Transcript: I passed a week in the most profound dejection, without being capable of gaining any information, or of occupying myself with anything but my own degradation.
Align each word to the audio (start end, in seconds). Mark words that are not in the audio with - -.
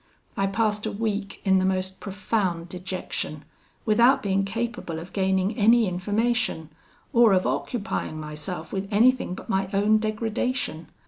I 0.35 0.47
passed 0.47 0.87
a 0.87 0.91
week 0.91 1.41
in 1.45 1.59
the 1.59 1.63
most 1.63 1.99
profound 1.99 2.69
dejection, 2.69 3.45
without 3.85 4.23
being 4.23 4.43
capable 4.43 4.97
of 4.97 5.13
gaining 5.13 5.55
any 5.55 5.87
information, 5.87 6.69
or 7.13 7.33
of 7.33 7.45
occupying 7.45 8.19
myself 8.19 8.73
with 8.73 8.87
anything 8.89 9.35
but 9.35 9.47
my 9.47 9.69
own 9.75 9.99
degradation. 9.99 10.87